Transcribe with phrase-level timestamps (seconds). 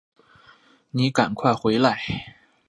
[0.89, 2.01] 妳赶快回来